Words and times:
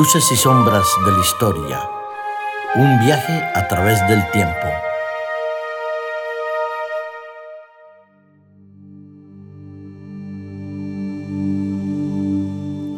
Luces 0.00 0.32
y 0.32 0.36
sombras 0.36 0.86
de 1.04 1.12
la 1.12 1.20
historia. 1.20 1.78
Un 2.74 3.00
viaje 3.00 3.42
a 3.54 3.68
través 3.68 4.00
del 4.08 4.22
tiempo. 4.30 4.66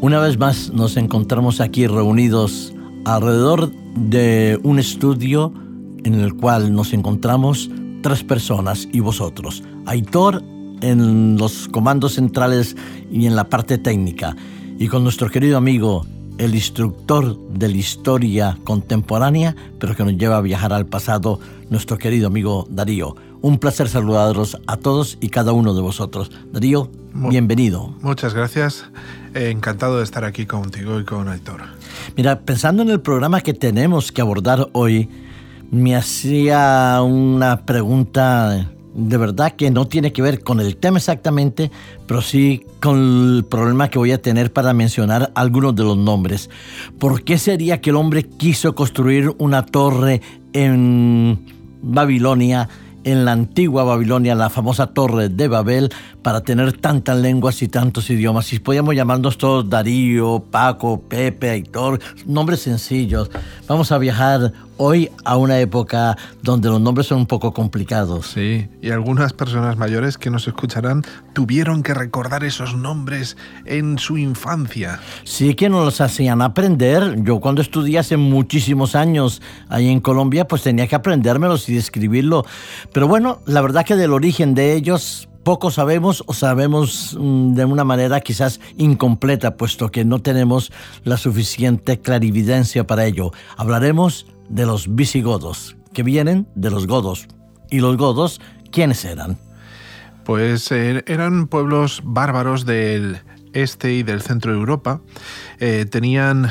Una 0.00 0.20
vez 0.20 0.38
más 0.38 0.72
nos 0.72 0.96
encontramos 0.96 1.60
aquí 1.60 1.88
reunidos 1.88 2.72
alrededor 3.04 3.72
de 3.96 4.60
un 4.62 4.78
estudio 4.78 5.52
en 6.04 6.14
el 6.20 6.36
cual 6.36 6.72
nos 6.72 6.92
encontramos 6.92 7.68
tres 8.04 8.22
personas 8.22 8.86
y 8.92 9.00
vosotros. 9.00 9.64
Aitor 9.86 10.40
en 10.82 11.36
los 11.36 11.66
comandos 11.66 12.12
centrales 12.12 12.76
y 13.10 13.26
en 13.26 13.34
la 13.34 13.48
parte 13.48 13.76
técnica. 13.76 14.36
Y 14.78 14.86
con 14.86 15.02
nuestro 15.02 15.28
querido 15.30 15.58
amigo 15.58 16.06
el 16.42 16.56
instructor 16.56 17.38
de 17.50 17.68
la 17.68 17.76
historia 17.76 18.58
contemporánea, 18.64 19.54
pero 19.78 19.94
que 19.94 20.02
nos 20.02 20.16
lleva 20.16 20.38
a 20.38 20.40
viajar 20.40 20.72
al 20.72 20.86
pasado, 20.86 21.38
nuestro 21.70 21.98
querido 21.98 22.26
amigo 22.26 22.66
Darío. 22.68 23.14
Un 23.42 23.58
placer 23.58 23.88
saludaros 23.88 24.58
a 24.66 24.76
todos 24.76 25.18
y 25.20 25.28
cada 25.28 25.52
uno 25.52 25.72
de 25.72 25.82
vosotros. 25.82 26.32
Darío, 26.52 26.90
bienvenido. 27.14 27.94
Muchas 28.02 28.34
gracias. 28.34 28.86
encantado 29.34 29.98
de 29.98 30.04
estar 30.04 30.24
aquí 30.24 30.44
contigo 30.44 30.98
y 30.98 31.04
con 31.04 31.32
Héctor. 31.32 31.60
Mira, 32.16 32.40
pensando 32.40 32.82
en 32.82 32.90
el 32.90 33.00
programa 33.00 33.40
que 33.40 33.54
tenemos 33.54 34.10
que 34.10 34.20
abordar 34.20 34.68
hoy, 34.72 35.08
me 35.70 35.94
hacía 35.94 37.00
una 37.02 37.64
pregunta 37.64 38.68
de 38.94 39.16
verdad 39.16 39.52
que 39.52 39.70
no 39.70 39.86
tiene 39.86 40.12
que 40.12 40.22
ver 40.22 40.42
con 40.42 40.60
el 40.60 40.76
tema 40.76 40.98
exactamente, 40.98 41.70
pero 42.06 42.20
sí 42.20 42.64
con 42.80 42.98
el 43.36 43.44
problema 43.44 43.88
que 43.88 43.98
voy 43.98 44.12
a 44.12 44.20
tener 44.20 44.52
para 44.52 44.72
mencionar 44.74 45.32
algunos 45.34 45.74
de 45.74 45.84
los 45.84 45.96
nombres. 45.96 46.50
¿Por 46.98 47.22
qué 47.24 47.38
sería 47.38 47.80
que 47.80 47.90
el 47.90 47.96
hombre 47.96 48.24
quiso 48.24 48.74
construir 48.74 49.34
una 49.38 49.64
torre 49.64 50.20
en 50.52 51.44
Babilonia 51.82 52.68
en 53.04 53.24
la 53.24 53.32
antigua 53.32 53.84
Babilonia, 53.84 54.34
la 54.34 54.50
famosa 54.50 54.88
torre 54.88 55.28
de 55.28 55.48
Babel, 55.48 55.90
para 56.22 56.42
tener 56.42 56.72
tantas 56.74 57.18
lenguas 57.18 57.62
y 57.62 57.68
tantos 57.68 58.10
idiomas. 58.10 58.46
Si 58.46 58.58
podíamos 58.58 58.94
llamarnos 58.94 59.38
todos 59.38 59.68
Darío, 59.68 60.44
Paco, 60.50 61.00
Pepe, 61.00 61.50
Aitor, 61.50 62.00
nombres 62.26 62.60
sencillos. 62.60 63.30
Vamos 63.66 63.92
a 63.92 63.98
viajar 63.98 64.52
hoy 64.76 65.10
a 65.24 65.36
una 65.36 65.60
época 65.60 66.16
donde 66.42 66.68
los 66.68 66.80
nombres 66.80 67.06
son 67.06 67.18
un 67.18 67.26
poco 67.26 67.52
complicados. 67.52 68.26
Sí, 68.26 68.68
y 68.80 68.90
algunas 68.90 69.32
personas 69.32 69.76
mayores 69.76 70.18
que 70.18 70.30
nos 70.30 70.46
escucharán 70.48 71.02
tuvieron 71.32 71.82
que 71.82 71.94
recordar 71.94 72.44
esos 72.44 72.76
nombres 72.76 73.36
en 73.64 73.98
su 73.98 74.18
infancia. 74.18 75.00
Sí, 75.24 75.54
que 75.54 75.68
nos 75.68 75.84
los 75.84 76.00
hacían 76.00 76.42
aprender. 76.42 77.22
Yo 77.22 77.40
cuando 77.40 77.62
estudié 77.62 77.98
hace 77.98 78.16
muchísimos 78.16 78.94
años 78.94 79.42
ahí 79.68 79.88
en 79.88 80.00
Colombia, 80.00 80.46
pues 80.46 80.62
tenía 80.62 80.86
que 80.86 80.94
aprendérmelos 80.94 81.68
y 81.68 81.74
describirlo. 81.74 82.44
Pero 82.92 83.08
bueno, 83.08 83.40
la 83.46 83.60
verdad 83.60 83.84
que 83.84 83.96
del 83.96 84.12
origen 84.12 84.54
de 84.54 84.74
ellos 84.74 85.28
poco 85.42 85.70
sabemos 85.70 86.22
o 86.26 86.34
sabemos 86.34 87.16
mm, 87.18 87.54
de 87.54 87.64
una 87.64 87.84
manera 87.84 88.20
quizás 88.20 88.60
incompleta, 88.76 89.56
puesto 89.56 89.90
que 89.90 90.04
no 90.04 90.20
tenemos 90.20 90.72
la 91.04 91.16
suficiente 91.16 92.00
clarividencia 92.00 92.86
para 92.86 93.06
ello. 93.06 93.32
Hablaremos 93.56 94.26
de 94.48 94.66
los 94.66 94.94
visigodos, 94.94 95.76
que 95.92 96.02
vienen 96.02 96.46
de 96.54 96.70
los 96.70 96.86
godos. 96.86 97.28
¿Y 97.70 97.80
los 97.80 97.96
godos 97.96 98.40
quiénes 98.70 99.04
eran? 99.04 99.38
Pues 100.24 100.70
eh, 100.70 101.02
eran 101.06 101.48
pueblos 101.48 102.00
bárbaros 102.04 102.64
del 102.64 103.20
este 103.52 103.92
y 103.94 104.02
del 104.02 104.22
centro 104.22 104.52
de 104.52 104.58
Europa. 104.58 105.00
Eh, 105.58 105.86
tenían 105.90 106.46
eh, 106.46 106.50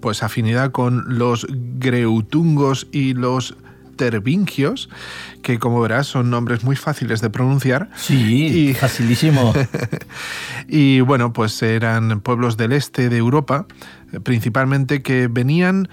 pues 0.00 0.22
afinidad 0.22 0.70
con 0.70 1.18
los 1.18 1.46
greutungos 1.50 2.86
y 2.92 3.14
los 3.14 3.56
tervingios, 3.94 4.88
que 5.42 5.58
como 5.58 5.80
verás 5.80 6.06
son 6.06 6.30
nombres 6.30 6.64
muy 6.64 6.76
fáciles 6.76 7.20
de 7.20 7.30
pronunciar. 7.30 7.90
Sí, 7.96 8.68
y, 8.68 8.74
facilísimo. 8.80 9.52
y 10.68 11.00
bueno, 11.00 11.32
pues 11.32 11.62
eran 11.62 12.20
pueblos 12.20 12.56
del 12.56 12.72
este 12.72 13.08
de 13.08 13.16
Europa, 13.16 13.66
principalmente 14.22 15.02
que 15.02 15.28
venían... 15.28 15.88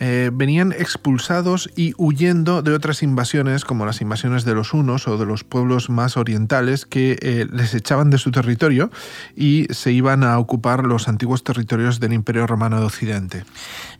Eh, 0.00 0.30
venían 0.32 0.72
expulsados 0.72 1.70
y 1.74 1.92
huyendo 1.96 2.62
de 2.62 2.72
otras 2.74 3.02
invasiones, 3.02 3.64
como 3.64 3.84
las 3.84 4.00
invasiones 4.00 4.44
de 4.44 4.54
los 4.54 4.72
hunos 4.72 5.08
o 5.08 5.18
de 5.18 5.26
los 5.26 5.44
pueblos 5.44 5.90
más 5.90 6.16
orientales, 6.16 6.86
que 6.86 7.18
eh, 7.20 7.46
les 7.50 7.74
echaban 7.74 8.10
de 8.10 8.18
su 8.18 8.30
territorio 8.30 8.90
y 9.36 9.66
se 9.70 9.92
iban 9.92 10.24
a 10.24 10.38
ocupar 10.38 10.84
los 10.84 11.08
antiguos 11.08 11.42
territorios 11.42 12.00
del 12.00 12.12
Imperio 12.12 12.46
Romano 12.46 12.78
de 12.80 12.86
Occidente. 12.86 13.44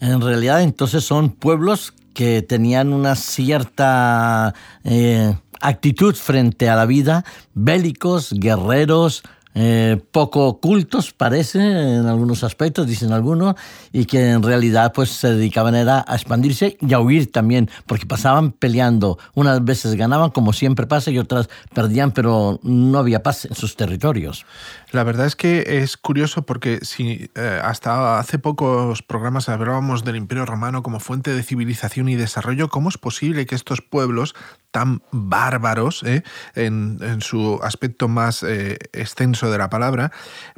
En 0.00 0.20
realidad, 0.20 0.62
entonces 0.62 1.04
son 1.04 1.30
pueblos 1.30 1.94
que 2.14 2.42
tenían 2.42 2.92
una 2.92 3.14
cierta 3.14 4.54
eh, 4.84 5.34
actitud 5.60 6.14
frente 6.14 6.68
a 6.68 6.76
la 6.76 6.86
vida, 6.86 7.24
bélicos, 7.54 8.32
guerreros, 8.32 9.22
eh, 9.54 10.00
poco 10.12 10.46
ocultos, 10.46 11.12
parece, 11.12 11.58
en 11.58 12.06
algunos 12.06 12.44
aspectos, 12.44 12.86
dicen 12.86 13.12
algunos, 13.12 13.54
y 13.92 14.04
que 14.04 14.30
en 14.30 14.42
realidad 14.42 14.92
pues 14.94 15.10
se 15.10 15.34
dedicaban 15.34 15.74
era 15.74 16.04
a 16.06 16.14
expandirse 16.14 16.76
y 16.80 16.92
a 16.92 17.00
huir 17.00 17.32
también, 17.32 17.68
porque 17.86 18.06
pasaban 18.06 18.52
peleando. 18.52 19.18
Unas 19.34 19.64
veces 19.64 19.94
ganaban, 19.94 20.30
como 20.30 20.52
siempre 20.52 20.86
pasa, 20.86 21.10
y 21.10 21.18
otras 21.18 21.48
perdían, 21.74 22.12
pero 22.12 22.60
no 22.62 22.98
había 22.98 23.22
paz 23.22 23.46
en 23.46 23.54
sus 23.54 23.76
territorios. 23.76 24.44
La 24.90 25.04
verdad 25.04 25.26
es 25.26 25.36
que 25.36 25.82
es 25.82 25.98
curioso 25.98 26.46
porque 26.46 26.78
si 26.82 27.30
eh, 27.34 27.60
hasta 27.62 28.18
hace 28.18 28.38
pocos 28.38 29.02
programas 29.02 29.50
hablábamos 29.50 30.02
del 30.02 30.16
Imperio 30.16 30.46
Romano 30.46 30.82
como 30.82 30.98
fuente 30.98 31.34
de 31.34 31.42
civilización 31.42 32.08
y 32.08 32.16
desarrollo, 32.16 32.68
¿cómo 32.68 32.88
es 32.88 32.96
posible 32.96 33.44
que 33.44 33.54
estos 33.54 33.82
pueblos 33.82 34.34
tan 34.70 35.02
bárbaros, 35.12 36.02
eh, 36.02 36.22
en, 36.54 36.98
su 37.20 37.58
aspecto 37.62 38.08
más 38.08 38.42
eh, 38.42 38.78
extenso 38.92 39.50
de 39.50 39.58
la 39.58 39.70
palabra, 39.70 40.12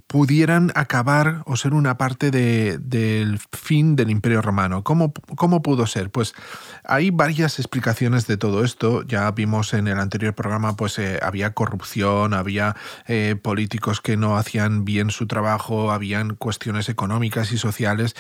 pudieran 0.07 0.73
acabar 0.75 1.43
o 1.47 1.57
ser 1.57 1.73
una 1.73 1.97
parte 1.97 2.31
del 2.31 3.39
fin 3.53 3.95
del 3.95 4.11
Imperio 4.11 4.43
Romano. 4.43 4.83
¿Cómo, 4.83 5.13
¿Cómo, 5.37 5.63
pudo 5.63 5.87
ser? 5.87 6.11
Pues 6.11 6.35
hay 6.85 7.11
varias 7.11 7.59
explicaciones 7.61 8.27
de 8.27 8.37
todo 8.37 8.65
esto. 8.65 9.05
Ya 9.05 9.31
vimos 9.31 9.73
en 9.73 9.87
el 9.87 10.01
anterior 10.01 10.35
programa, 10.35 10.75
pues 10.75 10.99
eh, 10.99 11.21
había 11.23 11.55
corrupción, 11.55 12.35
había 12.35 12.77
políticos 13.43 14.01
que 14.01 14.17
no 14.21 14.37
hacían 14.37 14.85
bien 14.85 15.11
su 15.11 15.27
trabajo, 15.27 15.91
habían 15.91 16.37
cuestiones 16.37 16.89
económicas 16.89 17.53
y 17.53 17.59
sociales, 17.59 18.15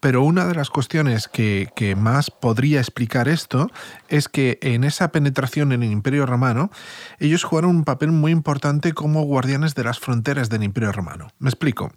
pero 0.00 0.22
una 0.22 0.46
de 0.46 0.54
las 0.54 0.70
cuestiones 0.70 1.28
que, 1.28 1.68
que 1.76 1.94
más 1.94 2.30
podría 2.30 2.80
explicar 2.80 3.28
esto 3.28 3.70
es 4.08 4.28
que 4.28 4.58
en 4.62 4.84
esa 4.84 5.12
penetración 5.12 5.72
en 5.72 5.82
el 5.82 5.92
Imperio 5.92 6.26
Romano, 6.26 6.70
ellos 7.18 7.44
jugaron 7.44 7.70
un 7.70 7.84
papel 7.84 8.12
muy 8.12 8.32
importante 8.32 8.92
como 8.92 9.22
guardianes 9.22 9.74
de 9.74 9.84
las 9.84 9.98
fronteras 9.98 10.48
del 10.48 10.62
Imperio 10.62 10.92
Romano. 10.92 11.28
Me 11.38 11.48
explico. 11.48 11.92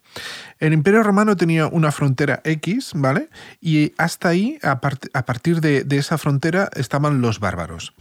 El 0.59 0.73
Imperio 0.73 1.03
Romano 1.03 1.35
tenía 1.35 1.67
una 1.67 1.91
frontera 1.91 2.41
X, 2.43 2.91
¿vale? 2.95 3.29
Y 3.61 3.93
hasta 3.97 4.29
ahí, 4.29 4.59
a, 4.61 4.79
partir 4.79 5.61
de, 5.61 5.83
de 5.83 5.97
esa 5.97 6.17
frontera, 6.17 6.69
estaban 6.75 7.21
los 7.21 7.39
bárbaros 7.39 7.93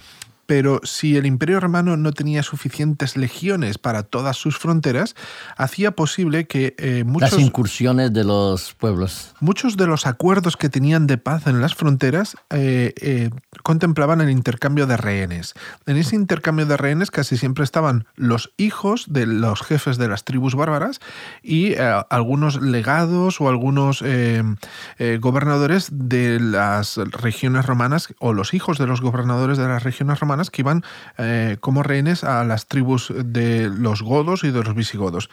pero 0.46 0.80
si 0.84 1.16
el 1.16 1.26
Imperio 1.26 1.60
Romano 1.60 1.96
no 1.96 2.12
tenía 2.12 2.42
suficientes 2.42 3.16
legiones 3.16 3.78
para 3.78 4.02
todas 4.02 4.36
sus 4.36 4.58
fronteras, 4.58 5.14
hacía 5.56 5.92
posible 5.92 6.46
que 6.46 6.74
eh, 6.78 7.04
muchos... 7.04 7.32
Las 7.32 7.40
incursiones 7.40 8.12
de 8.12 8.24
los 8.24 8.74
pueblos. 8.74 9.34
Muchos 9.40 9.76
de 9.76 9.86
los 9.86 10.06
acuerdos 10.06 10.56
que 10.56 10.68
tenían 10.68 11.06
de 11.06 11.18
paz 11.18 11.46
en 11.46 11.60
las 11.60 11.74
fronteras 11.74 12.36
eh, 12.50 12.92
eh, 13.00 13.30
contemplaban 13.62 14.20
el 14.20 14.30
intercambio 14.30 14.86
de 14.86 14.96
rehenes. 14.96 15.54
En 15.86 15.96
ese 15.96 16.16
intercambio 16.16 16.66
de 16.66 16.76
rehenes 16.76 17.10
casi 17.10 17.36
siempre 17.36 17.64
estaban 17.64 18.06
los 18.16 18.52
hijos 18.56 19.06
de 19.08 19.26
los 19.26 19.62
jefes 19.62 19.96
de 19.98 20.08
las 20.08 20.24
tribus 20.24 20.54
bárbaras 20.54 21.00
y 21.42 21.74
algunos 22.10 22.60
legados 22.60 23.40
o 23.40 23.48
algunos 23.48 24.02
gobernadores 25.20 25.88
de 25.90 26.40
las 26.40 26.96
regiones 26.96 27.66
romanas 27.66 28.14
o 28.18 28.32
los 28.32 28.54
hijos 28.54 28.78
de 28.78 28.86
los 28.86 29.00
gobernadores 29.00 29.58
de 29.58 29.68
las 29.68 29.82
regiones 29.82 30.20
romanas 30.20 30.33
que 30.50 30.62
iban 30.62 30.82
eh, 31.18 31.56
como 31.60 31.82
rehenes 31.82 32.24
a 32.24 32.44
las 32.44 32.66
tribus 32.66 33.12
de 33.14 33.68
los 33.68 34.02
godos 34.02 34.44
y 34.44 34.50
de 34.50 34.62
los 34.62 34.74
visigodos. 34.74 35.30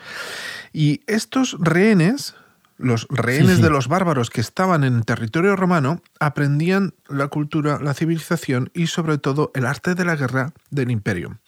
Y 0.74 1.01
estos 1.07 1.57
rehenes, 1.59 2.36
los 2.77 3.07
rehenes 3.09 3.62
de 3.62 3.69
los 3.69 3.88
bárbaros 3.88 4.30
que 4.30 4.42
estaban 4.42 4.83
en 4.83 5.03
territorio 5.03 5.56
romano, 5.56 6.01
aprendían 6.19 6.94
la 7.07 7.27
cultura, 7.27 7.80
la 7.81 7.94
civilización 7.94 8.71
y 8.74 8.88
sobre 8.88 9.18
todo 9.18 9.51
el 9.56 9.65
arte 9.65 9.95
de 9.95 10.06
la 10.06 10.15
guerra 10.15 10.53
del 10.69 10.92
imperio. 10.92 11.39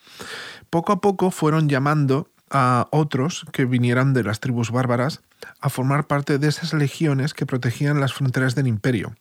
Poco 0.70 0.92
a 0.92 1.00
poco 1.00 1.30
fueron 1.30 1.68
llamando 1.68 2.28
a 2.50 2.88
otros 2.90 3.46
que 3.52 3.64
vinieran 3.64 4.12
de 4.12 4.22
las 4.22 4.40
tribus 4.40 4.70
bárbaras 4.70 5.22
a 5.60 5.70
formar 5.70 6.06
parte 6.06 6.38
de 6.38 6.48
esas 6.48 6.72
legiones 6.72 7.34
que 7.34 7.46
protegían 7.46 8.00
las 8.00 8.14
fronteras 8.14 8.54
del 8.54 8.68
imperio. 8.68 9.14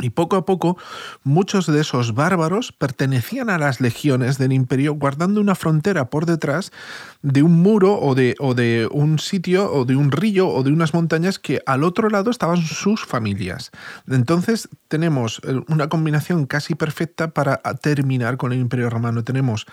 Y 0.00 0.10
poco 0.10 0.36
a 0.36 0.44
poco, 0.44 0.78
muchos 1.22 1.66
de 1.66 1.80
esos 1.80 2.14
bárbaros 2.14 2.72
pertenecían 2.72 3.50
a 3.50 3.58
las 3.58 3.80
legiones 3.80 4.38
del 4.38 4.52
imperio, 4.52 4.94
guardando 4.94 5.40
una 5.40 5.54
frontera 5.54 6.08
por 6.08 6.26
detrás 6.26 6.72
de 7.20 7.42
un 7.42 7.62
muro 7.62 8.00
o 8.00 8.14
de, 8.14 8.34
o 8.40 8.54
de, 8.54 8.88
un 8.90 9.18
sitio 9.18 9.70
o 9.72 9.84
de 9.84 9.94
un 9.94 10.10
río 10.10 10.48
o 10.48 10.62
de 10.62 10.72
unas 10.72 10.94
montañas 10.94 11.38
que 11.38 11.62
al 11.66 11.84
otro 11.84 12.08
lado 12.08 12.30
estaban 12.30 12.62
sus 12.62 13.04
familias. 13.04 13.70
Entonces 14.08 14.68
tenemos 14.88 15.40
eh, 15.44 15.60
una 15.68 15.88
combinación 15.88 16.46
casi 16.46 16.74
perfecta 16.74 17.30
para 17.30 17.58
terminar 17.80 18.38
con 18.38 18.52
el 18.52 18.60
imperio 18.60 18.90
romano. 18.90 19.22
Tenemos 19.22 19.66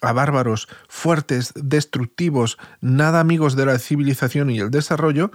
a 0.00 0.12
bárbaros 0.12 0.68
fuertes, 0.88 1.52
destructivos, 1.54 2.58
nada 2.80 3.20
amigos 3.20 3.56
de 3.56 3.66
la 3.66 3.78
civilización 3.78 4.50
y 4.50 4.58
el 4.58 4.70
desarrollo, 4.70 5.30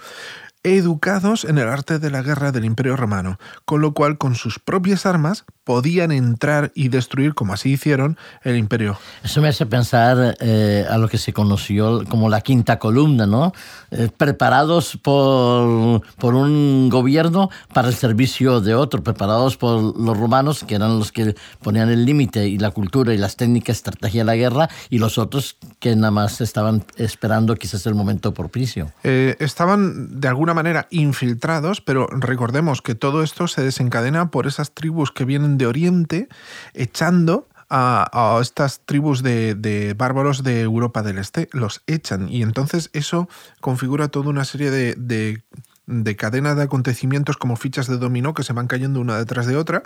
educados 0.65 1.45
en 1.45 1.59
el 1.59 1.67
arte 1.67 1.99
de 1.99 2.09
la 2.09 2.23
guerra 2.23 2.51
del 2.51 2.65
Imperio 2.65 2.95
Romano, 2.95 3.37
con 3.65 3.81
lo 3.81 3.93
cual 3.93 4.17
con 4.17 4.33
sus 4.33 4.57
propias 4.57 5.05
armas 5.05 5.45
podían 5.63 6.11
entrar 6.11 6.71
y 6.75 6.89
destruir, 6.89 7.33
como 7.33 7.53
así 7.53 7.71
hicieron, 7.71 8.17
el 8.43 8.55
imperio. 8.55 8.97
Eso 9.23 9.41
me 9.41 9.47
hace 9.47 9.65
pensar 9.65 10.37
eh, 10.39 10.85
a 10.89 10.97
lo 10.97 11.07
que 11.07 11.17
se 11.17 11.33
conoció 11.33 12.03
como 12.07 12.29
la 12.29 12.41
quinta 12.41 12.79
columna, 12.79 13.25
¿no? 13.25 13.51
Eh, 13.91 14.09
preparados 14.15 14.97
por, 15.01 16.01
por, 16.17 16.35
un 16.35 16.89
gobierno 16.89 17.49
para 17.73 17.87
el 17.87 17.95
servicio 17.95 18.61
de 18.61 18.75
otro, 18.75 19.03
preparados 19.03 19.57
por 19.57 19.97
los 19.99 20.17
romanos, 20.17 20.63
que 20.63 20.75
eran 20.75 20.99
los 20.99 21.11
que 21.11 21.35
ponían 21.61 21.89
el 21.89 22.05
límite 22.05 22.47
y 22.47 22.57
la 22.57 22.71
cultura 22.71 23.13
y 23.13 23.17
las 23.17 23.35
técnicas, 23.35 23.77
estrategia 23.77 24.21
de 24.21 24.25
la 24.25 24.35
guerra, 24.35 24.69
y 24.89 24.99
los 24.99 25.17
otros 25.17 25.57
que 25.79 25.95
nada 25.95 26.11
más 26.11 26.41
estaban 26.41 26.83
esperando 26.97 27.55
quizás 27.55 27.85
el 27.85 27.95
momento 27.95 28.33
propicio. 28.33 28.91
Eh, 29.03 29.35
estaban 29.39 30.19
de 30.19 30.27
alguna 30.27 30.53
manera 30.55 30.87
infiltrados, 30.89 31.81
pero 31.81 32.07
recordemos 32.07 32.81
que 32.81 32.95
todo 32.95 33.21
esto 33.21 33.47
se 33.47 33.61
desencadena 33.61 34.31
por 34.31 34.47
esas 34.47 34.73
tribus 34.73 35.11
que 35.11 35.25
vienen 35.25 35.59
de 35.59 35.67
Oriente 35.67 36.27
echando 36.73 37.47
a, 37.69 38.39
estas 38.41 38.81
tribus 38.85 39.23
de, 39.23 39.95
bárbaros 39.97 40.43
de 40.43 40.61
Europa 40.61 41.03
del 41.03 41.17
Este, 41.17 41.49
los 41.51 41.83
echan. 41.87 42.29
Y 42.29 42.41
entonces 42.41 42.89
eso 42.93 43.27
configura 43.61 44.09
toda 44.09 44.29
una 44.29 44.45
serie 44.45 44.71
de, 44.71 44.95
de, 44.95 45.43
de 45.87 46.15
de 46.15 46.63
acontecimientos 46.63 47.37
como 47.37 47.55
fichas 47.55 47.87
de 47.87 47.97
dominó 47.97 48.33
que 48.33 48.43
se 48.43 48.53
van 48.53 48.67
cayendo 48.67 48.99
una 48.99 49.17
detrás 49.17 49.45
de 49.45 49.55
otra 49.55 49.83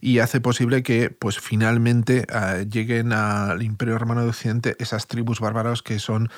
y 0.00 0.18
hace 0.18 0.40
posible 0.40 0.82
que 0.82 1.10
pues 1.10 1.38
finalmente 1.40 2.26
eh, 2.28 2.66
lleguen 2.70 3.12
al 3.12 3.62
Imperio 3.62 3.98
Romano 3.98 4.22
de 4.22 4.28
Occidente 4.28 4.76
esas 4.78 5.06
tribus 5.06 5.40
bárbaros 5.40 5.82
que 5.82 5.98
son 5.98 6.30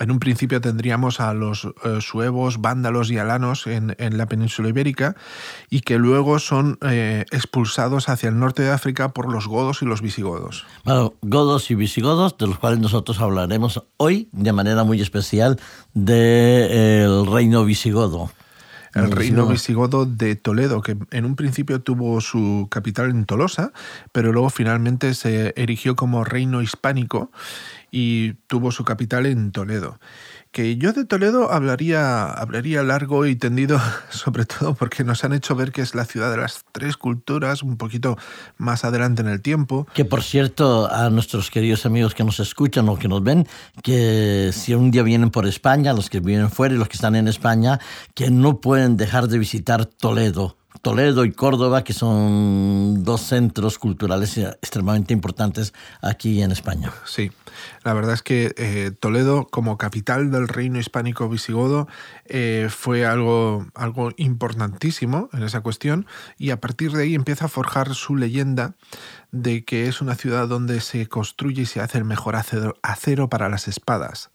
en 0.00 0.10
un 0.10 0.18
principio 0.18 0.60
tendríamos 0.60 1.20
a 1.20 1.34
los 1.34 1.64
eh, 1.64 2.00
suevos, 2.00 2.60
vándalos 2.60 3.10
y 3.10 3.18
alanos 3.18 3.66
en, 3.66 3.94
la 3.98 4.26
península 4.26 4.68
ibérica 4.68 5.16
y 5.68 5.80
que 5.80 5.98
luego 5.98 6.38
son 6.38 6.78
eh, 6.82 7.26
expulsados 7.30 8.08
hacia 8.08 8.30
el 8.30 8.38
norte 8.38 8.62
de 8.62 8.70
África 8.70 9.12
por 9.12 9.30
los 9.30 9.46
godos 9.46 9.82
y 9.82 9.84
los 9.84 10.00
visigodos. 10.00 10.64
Bueno, 10.84 11.14
godos 11.20 11.70
y 11.70 11.74
visigodos, 11.74 12.38
de 12.38 12.46
los 12.46 12.58
cuales 12.58 12.80
nosotros 12.80 13.20
hablaremos 13.20 13.82
hoy 13.98 14.28
de 14.32 14.52
manera 14.52 14.84
muy 14.84 15.00
especial 15.00 15.60
del 15.92 17.26
reino 17.26 17.64
visigodo. 17.64 18.30
El 18.94 19.10
reino 19.10 19.46
visigodo 19.46 20.04
de 20.04 20.36
Toledo, 20.36 20.82
que 20.82 20.98
en 21.12 21.24
un 21.24 21.34
principio 21.34 21.80
tuvo 21.80 22.20
su 22.20 22.68
capital 22.70 23.08
en 23.08 23.24
Tolosa, 23.24 23.72
pero 24.12 24.32
luego 24.32 24.50
finalmente 24.50 25.14
se 25.14 25.54
erigió 25.56 25.96
como 25.96 26.24
reino 26.24 26.60
hispánico 26.60 27.30
y 27.92 28.32
tuvo 28.48 28.72
su 28.72 28.84
capital 28.84 29.26
en 29.26 29.52
Toledo. 29.52 30.00
Que 30.50 30.76
yo 30.76 30.92
de 30.92 31.04
Toledo 31.04 31.52
hablaría, 31.52 32.24
hablaría 32.24 32.82
largo 32.82 33.26
y 33.26 33.36
tendido, 33.36 33.80
sobre 34.10 34.46
todo 34.46 34.74
porque 34.74 35.04
nos 35.04 35.24
han 35.24 35.32
hecho 35.34 35.54
ver 35.54 35.72
que 35.72 35.82
es 35.82 35.94
la 35.94 36.06
ciudad 36.06 36.30
de 36.30 36.38
las 36.38 36.64
tres 36.72 36.96
culturas, 36.96 37.62
un 37.62 37.76
poquito 37.76 38.18
más 38.56 38.84
adelante 38.84 39.22
en 39.22 39.28
el 39.28 39.40
tiempo. 39.40 39.86
Que 39.94 40.04
por 40.04 40.22
cierto, 40.22 40.90
a 40.90 41.10
nuestros 41.10 41.50
queridos 41.50 41.86
amigos 41.86 42.14
que 42.14 42.24
nos 42.24 42.40
escuchan 42.40 42.88
o 42.88 42.98
que 42.98 43.08
nos 43.08 43.22
ven, 43.22 43.46
que 43.82 44.50
si 44.52 44.74
un 44.74 44.90
día 44.90 45.02
vienen 45.02 45.30
por 45.30 45.46
España, 45.46 45.92
los 45.92 46.08
que 46.10 46.20
vienen 46.20 46.50
fuera 46.50 46.74
y 46.74 46.78
los 46.78 46.88
que 46.88 46.96
están 46.96 47.14
en 47.14 47.28
España, 47.28 47.78
que 48.14 48.30
no 48.30 48.60
pueden 48.60 48.96
dejar 48.96 49.28
de 49.28 49.38
visitar 49.38 49.84
Toledo 49.84 50.56
Toledo 50.80 51.24
y 51.24 51.32
Córdoba, 51.32 51.84
que 51.84 51.92
son 51.92 53.04
dos 53.04 53.20
centros 53.20 53.78
culturales 53.78 54.38
extremadamente 54.38 55.12
importantes 55.12 55.74
aquí 56.00 56.42
en 56.42 56.50
España. 56.50 56.92
Sí, 57.04 57.30
la 57.84 57.92
verdad 57.92 58.14
es 58.14 58.22
que 58.22 58.54
eh, 58.56 58.90
Toledo, 58.98 59.46
como 59.46 59.76
capital 59.76 60.30
del 60.30 60.48
reino 60.48 60.78
hispánico 60.78 61.28
visigodo, 61.28 61.88
eh, 62.26 62.68
fue 62.70 63.04
algo, 63.04 63.66
algo 63.74 64.10
importantísimo 64.16 65.28
en 65.32 65.42
esa 65.42 65.60
cuestión 65.60 66.06
y 66.38 66.50
a 66.50 66.60
partir 66.60 66.92
de 66.92 67.04
ahí 67.04 67.14
empieza 67.14 67.44
a 67.44 67.48
forjar 67.48 67.94
su 67.94 68.16
leyenda 68.16 68.74
de 69.30 69.64
que 69.64 69.88
es 69.88 70.00
una 70.00 70.14
ciudad 70.14 70.48
donde 70.48 70.80
se 70.80 71.06
construye 71.06 71.62
y 71.62 71.66
se 71.66 71.80
hace 71.80 71.98
el 71.98 72.04
mejor 72.04 72.36
acero, 72.36 72.76
acero 72.82 73.28
para 73.28 73.48
las 73.48 73.68
espadas. 73.68 74.30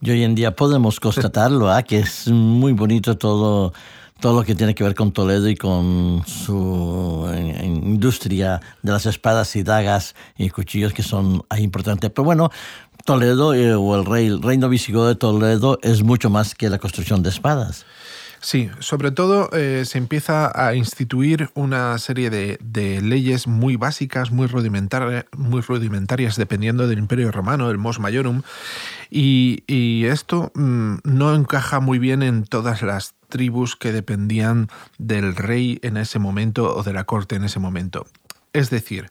Y 0.00 0.10
hoy 0.10 0.22
en 0.22 0.34
día 0.34 0.54
podemos 0.54 1.00
constatarlo, 1.00 1.70
¿ah? 1.70 1.82
que 1.82 1.98
es 1.98 2.28
muy 2.28 2.72
bonito 2.72 3.18
todo 3.18 3.72
todo 4.20 4.40
lo 4.40 4.44
que 4.44 4.54
tiene 4.54 4.74
que 4.74 4.84
ver 4.84 4.94
con 4.94 5.12
Toledo 5.12 5.48
y 5.48 5.56
con 5.56 6.22
su 6.26 7.30
industria 7.62 8.60
de 8.82 8.92
las 8.92 9.06
espadas 9.06 9.54
y 9.56 9.62
dagas 9.62 10.14
y 10.36 10.50
cuchillos 10.50 10.92
que 10.92 11.02
son 11.02 11.42
importantes. 11.56 12.10
Pero 12.10 12.24
bueno, 12.24 12.50
Toledo 13.04 13.54
eh, 13.54 13.74
o 13.74 13.96
el, 13.96 14.04
rey, 14.04 14.26
el 14.26 14.42
reino 14.42 14.68
visigodo 14.68 15.08
de 15.08 15.14
Toledo 15.14 15.78
es 15.82 16.02
mucho 16.02 16.30
más 16.30 16.54
que 16.54 16.68
la 16.68 16.78
construcción 16.78 17.22
de 17.22 17.30
espadas. 17.30 17.86
Sí, 18.40 18.70
sobre 18.78 19.10
todo 19.10 19.50
eh, 19.52 19.84
se 19.84 19.98
empieza 19.98 20.52
a 20.54 20.74
instituir 20.74 21.50
una 21.54 21.98
serie 21.98 22.30
de, 22.30 23.00
leyes 23.02 23.48
muy 23.48 23.76
básicas, 23.76 24.30
muy, 24.30 24.48
muy 24.48 25.60
rudimentarias, 25.60 26.36
dependiendo 26.36 26.86
del 26.86 27.00
Imperio 27.00 27.32
Romano, 27.32 27.70
el 27.70 27.78
Mos 27.78 27.98
Maiorum, 27.98 28.42
y, 29.10 30.04
esto 30.06 30.52
mm, 30.54 30.98
no 31.04 31.34
encaja 31.34 31.80
muy 31.80 31.98
bien 31.98 32.22
en 32.22 32.44
todas 32.44 32.82
las 32.82 33.14
tribus 33.28 33.76
que 33.76 33.92
dependían 33.92 34.68
del 34.98 35.36
rey 35.36 35.78
en 35.82 35.96
ese 35.96 36.18
momento 36.18 36.74
o 36.74 36.82
de 36.82 36.92
la 36.92 37.04
corte 37.04 37.36
en 37.36 37.44
ese 37.44 37.58
momento. 37.58 38.06
Es 38.52 38.70
decir, 38.70 39.10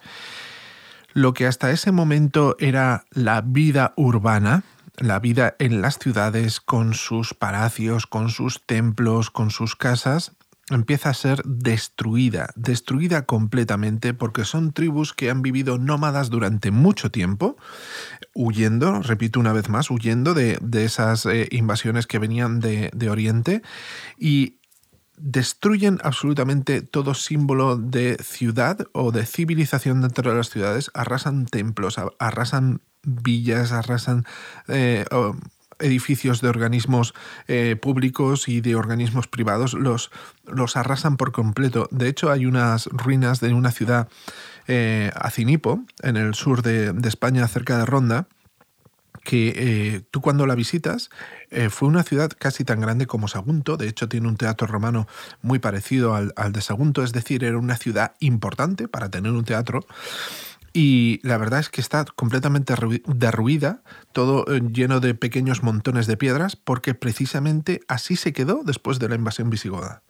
lo 1.13 1.33
que 1.33 1.47
hasta 1.47 1.71
ese 1.71 1.91
momento 1.91 2.55
era 2.59 3.05
la 3.11 3.41
vida 3.41 3.93
urbana, 3.95 4.63
la 4.97 5.19
vida 5.19 5.55
en 5.59 5.81
las 5.81 5.99
ciudades 5.99 6.59
con 6.59 6.93
sus 6.93 7.33
palacios, 7.33 8.07
con 8.07 8.29
sus 8.29 8.63
templos, 8.65 9.29
con 9.29 9.51
sus 9.51 9.75
casas, 9.75 10.33
empieza 10.69 11.09
a 11.09 11.13
ser 11.13 11.41
destruida, 11.45 12.49
destruida 12.55 13.25
completamente 13.25 14.13
porque 14.13 14.43
son 14.43 14.73
tribus 14.73 15.13
que 15.13 15.29
han 15.29 15.41
vivido 15.41 15.77
nómadas 15.77 16.29
durante 16.29 16.71
mucho 16.71 17.09
tiempo, 17.09 17.57
huyendo, 18.33 19.01
repito 19.01 19.39
una 19.39 19.53
vez 19.53 19.69
más, 19.69 19.89
huyendo 19.89 20.33
de, 20.33 20.59
esas 20.73 21.25
eh, 21.25 21.47
invasiones 21.51 22.05
que 22.05 22.19
venían 22.19 22.59
de, 22.59 22.91
de 22.93 23.09
Oriente 23.09 23.61
y 24.17 24.57
destruyen 25.17 25.99
absolutamente 26.03 26.81
todo 26.81 27.13
símbolo 27.15 27.75
de 27.75 28.17
ciudad 28.23 28.85
o 28.93 29.11
de 29.11 29.25
civilización 29.25 30.01
dentro 30.01 30.29
de 30.29 30.37
las 30.37 30.49
ciudades, 30.49 30.91
arrasan 30.93 31.47
templos, 31.47 31.99
arrasan 32.19 32.81
villas, 33.03 33.71
arrasan 33.71 34.25
eh, 34.67 35.05
edificios 35.79 36.41
de 36.41 36.49
organismos 36.49 37.13
eh, 37.47 37.75
públicos 37.75 38.47
y 38.47 38.61
de 38.61 38.75
organismos 38.75 39.27
privados, 39.27 39.73
los, 39.73 40.11
los, 40.45 40.75
arrasan 40.75 41.17
por 41.17 41.31
completo. 41.31 41.87
De 41.91 42.07
hecho, 42.07 42.31
hay 42.31 42.45
unas 42.45 42.87
ruinas 42.87 43.39
de 43.39 43.53
una 43.53 43.71
ciudad, 43.71 44.07
eh, 44.67 45.11
Acinipo, 45.15 45.81
en 46.01 46.17
el 46.17 46.33
sur 46.35 46.61
de, 46.61 46.93
España, 47.07 47.47
cerca 47.47 47.77
de 47.77 47.85
Ronda, 47.85 48.27
que 49.23 50.05
tú 50.09 50.21
cuando 50.21 50.45
la 50.45 50.55
visitas 50.55 51.09
fue 51.69 51.89
una 51.89 52.03
ciudad 52.03 52.31
casi 52.37 52.63
tan 52.63 52.79
grande 52.79 53.07
como 53.07 53.27
Sagunto, 53.27 53.75
de 53.75 53.89
hecho 53.89 54.07
tiene 54.07 54.29
un 54.29 54.37
teatro 54.37 54.67
romano 54.67 55.05
muy 55.41 55.59
parecido 55.59 56.15
al, 56.15 56.31
al, 56.37 56.53
de 56.53 56.61
Sagunto, 56.61 57.03
es 57.03 57.11
decir, 57.11 57.43
era 57.43 57.57
una 57.57 57.75
ciudad 57.75 58.13
importante 58.21 58.87
para 58.87 59.09
tener 59.09 59.33
un 59.33 59.43
teatro 59.43 59.85
y 60.77 61.19
la 61.23 61.39
verdad 61.39 61.59
es 61.59 61.69
que 61.69 61.81
está 61.81 62.05
completamente 62.05 62.75
derruida, 63.07 63.81
todo 64.11 64.45
eh, 64.45 64.61
lleno 64.71 64.99
de 64.99 65.15
pequeños 65.15 65.63
montones 65.63 66.05
de 66.05 66.17
piedras, 66.17 66.55
porque 66.55 66.93
precisamente 66.93 67.81
así 67.87 68.15
se 68.15 68.31
quedó 68.31 68.61
después 68.63 68.99
de 68.99 69.09
la 69.09 69.15
invasión 69.15 69.49
visigoda. 69.49 70.03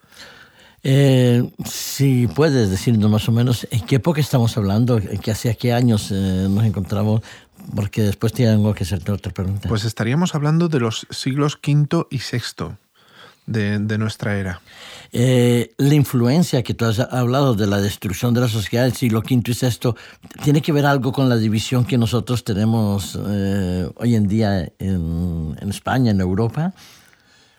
Eh, 0.82 1.50
si 1.64 2.26
puedes 2.26 2.68
decirnos 2.68 3.10
más 3.10 3.26
o 3.30 3.32
menos 3.32 3.66
en 3.70 3.80
qué 3.86 3.96
época 3.96 4.20
estamos 4.20 4.58
hablando, 4.58 5.00
que 5.00 5.30
hace 5.30 5.56
qué 5.56 5.72
años 5.72 6.10
eh, 6.10 6.48
nos 6.50 6.66
encontramos, 6.66 7.22
porque 7.74 8.02
después 8.02 8.34
tengo 8.34 8.74
que 8.74 8.84
hacerte 8.84 9.10
otra 9.10 9.32
pregunta. 9.32 9.70
Pues 9.70 9.86
estaríamos 9.86 10.34
hablando 10.34 10.68
de 10.68 10.80
los 10.80 11.06
siglos 11.08 11.58
V 11.66 12.08
y 12.10 12.18
VI 12.18 12.76
de, 13.48 13.98
nuestra 13.98 14.38
era. 14.38 14.60
Eh, 15.12 15.72
la 15.78 15.94
influencia 15.94 16.62
que 16.62 16.74
tú 16.74 16.84
has 16.84 16.98
hablado 17.00 17.54
de 17.54 17.66
la 17.66 17.80
destrucción 17.80 18.34
de 18.34 18.42
la 18.42 18.48
sociedad 18.48 18.84
del 18.84 18.94
siglo 18.94 19.20
V 19.20 19.34
y 19.34 19.52
VI, 19.52 19.94
¿tiene 20.44 20.60
que 20.60 20.72
ver 20.72 20.86
algo 20.86 21.12
con 21.12 21.28
la 21.28 21.36
división 21.36 21.84
que 21.84 21.96
nosotros 21.96 22.44
tenemos 22.44 23.18
eh, 23.26 23.88
hoy 23.96 24.14
en 24.14 24.28
día 24.28 24.70
en, 24.78 25.56
España, 25.68 26.10
en 26.10 26.20
Europa? 26.20 26.74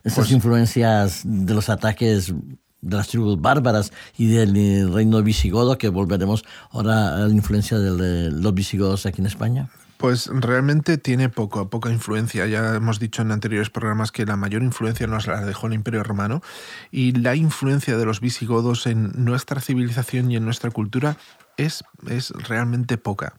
Esas 0.03 0.19
pues 0.19 0.31
influencias 0.31 1.21
de 1.25 1.53
los 1.53 1.69
ataques 1.69 2.33
de 2.81 2.95
las 2.95 3.09
tribus 3.09 3.41
bárbaras 3.41 3.91
y 4.17 4.27
del 4.27 4.55
eh, 4.55 4.85
reino 4.89 5.21
visigodo, 5.21 5.77
que 5.77 5.89
volveremos 5.89 6.45
ahora 6.71 7.15
a 7.15 7.27
la 7.27 7.33
influencia 7.33 7.77
de 7.77 8.31
los 8.31 8.53
visigodos 8.53 9.05
aquí 9.05 9.21
en 9.21 9.27
España? 9.27 9.69
Pues 9.99 10.27
realmente 10.31 10.97
tiene 10.97 11.27
poco, 11.27 11.69
poca 11.69 11.91
influencia. 11.91 12.45
Ya 12.45 12.73
hemos 12.73 12.99
dicho 12.99 13.21
en 13.21 13.33
anteriores 13.33 13.69
programas 13.69 14.13
que 14.13 14.25
la 14.25 14.37
mayor 14.37 14.63
influencia 14.63 15.07
nos 15.07 15.27
la 15.27 15.43
dejó 15.43 15.67
el 15.67 15.73
Imperio 15.73 16.03
Romano 16.03 16.41
y 16.89 17.11
la 17.11 17.35
influencia 17.35 17.97
de 17.97 18.05
los 18.05 18.21
visigodos 18.21 18.87
en 18.87 19.11
nuestra 19.25 19.59
civilización 19.59 20.31
y 20.31 20.37
en 20.37 20.45
nuestra 20.45 20.71
cultura 20.71 21.17
es, 21.57 21.83
es 22.07 22.31
realmente 22.31 22.97
poca. 22.97 23.38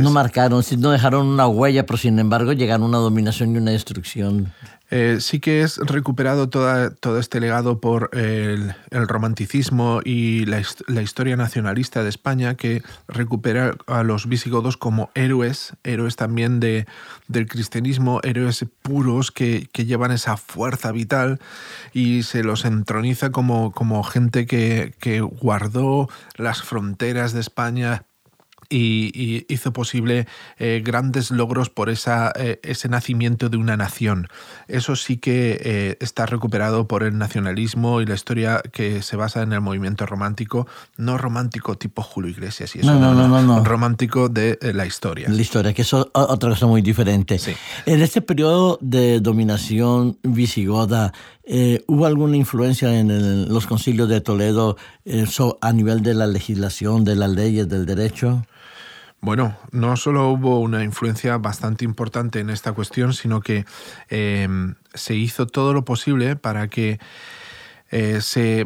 No 0.00 0.10
marcaron, 0.10 0.62
no 0.78 0.90
dejaron 0.90 1.26
una 1.26 1.46
huella, 1.48 1.86
pero 1.86 1.96
sin 1.96 2.18
embargo 2.18 2.52
llegaron 2.52 2.84
a 2.84 2.86
una 2.86 2.98
dominación 2.98 3.54
y 3.54 3.58
una 3.58 3.72
destrucción. 3.72 4.52
Eh, 4.90 5.18
sí 5.20 5.38
que 5.38 5.60
es 5.60 5.76
recuperado 5.76 6.48
toda, 6.48 6.88
todo 6.88 7.18
este 7.18 7.40
legado 7.40 7.78
por 7.78 8.08
el, 8.14 8.74
romanticismo 8.90 10.00
y 10.02 10.46
la, 10.46 10.62
historia 11.02 11.36
nacionalista 11.36 12.02
de 12.02 12.08
España, 12.08 12.54
que 12.54 12.82
recupera 13.06 13.76
a 13.86 14.02
los 14.02 14.28
visigodos 14.28 14.78
como 14.78 15.10
héroes, 15.14 15.74
héroes 15.84 16.16
también 16.16 16.58
de, 16.58 16.86
del 17.26 17.46
cristianismo, 17.48 18.20
héroes 18.22 18.64
puros 18.80 19.30
que, 19.30 19.68
llevan 19.74 20.10
esa 20.10 20.38
fuerza 20.38 20.90
vital 20.90 21.38
y 21.92 22.22
se 22.22 22.42
los 22.42 22.64
entroniza 22.64 23.30
como, 23.30 23.72
como 23.72 24.02
gente 24.02 24.46
que, 24.46 24.94
que 25.00 25.20
guardó 25.20 26.08
las 26.36 26.62
fronteras 26.62 27.32
de 27.34 27.40
España 27.40 28.04
y, 28.70 29.46
hizo 29.52 29.72
posible 29.72 30.26
eh, 30.58 30.82
grandes 30.84 31.30
logros 31.30 31.70
por 31.70 31.90
esa, 31.90 32.32
eh, 32.36 32.60
ese 32.62 32.88
nacimiento 32.88 33.48
de 33.48 33.56
una 33.56 33.76
nación. 33.76 34.28
Eso 34.66 34.96
sí 34.96 35.16
que 35.16 35.60
eh, 35.62 35.96
está 36.00 36.26
recuperado 36.26 36.86
por 36.86 37.02
el 37.02 37.16
nacionalismo 37.18 38.00
y 38.00 38.06
la 38.06 38.14
historia 38.14 38.62
que 38.72 39.02
se 39.02 39.16
basa 39.16 39.42
en 39.42 39.52
el 39.52 39.60
movimiento 39.60 40.06
romántico, 40.06 40.66
no 40.96 41.18
romántico 41.18 41.76
tipo 41.76 42.02
Julio 42.02 42.30
Iglesias 42.30 42.76
y 42.76 42.80
eso, 42.80 42.92
no, 42.92 43.14
no, 43.14 43.28
no, 43.28 43.42
no, 43.42 43.64
romántico 43.64 44.28
de 44.28 44.58
la 44.74 44.86
historia. 44.86 45.28
La 45.28 45.40
historia, 45.40 45.72
que 45.72 45.82
es 45.82 45.92
otra 45.92 46.50
cosa 46.50 46.66
muy 46.66 46.82
diferente. 46.82 47.40
En 47.86 48.02
este 48.02 48.20
periodo 48.20 48.78
de 48.80 49.20
dominación 49.20 50.18
visigoda, 50.22 51.12
¿hubo 51.86 52.06
alguna 52.06 52.36
influencia 52.36 52.98
en 52.98 53.48
los 53.48 53.66
concilios 53.66 54.08
de 54.08 54.20
Toledo 54.20 54.76
a 55.60 55.72
nivel 55.72 56.02
de 56.02 56.14
la 56.14 56.26
legislación, 56.26 57.04
de 57.04 57.16
las 57.16 57.30
leyes, 57.30 57.68
del 57.68 57.86
derecho? 57.86 58.44
Bueno, 59.20 59.56
no 59.72 59.96
solo 59.96 60.28
hubo 60.28 60.60
una 60.60 60.84
influencia 60.84 61.38
bastante 61.38 61.84
importante 61.84 62.38
en 62.38 62.50
esta 62.50 62.72
cuestión, 62.72 63.12
sino 63.12 63.40
que 63.40 63.64
em, 64.08 64.76
se 64.94 65.14
hizo 65.16 65.46
todo 65.46 65.72
lo 65.72 65.84
posible 65.84 66.36
para 66.36 66.68
que 66.68 67.00
eh, 67.90 68.20
se 68.20 68.64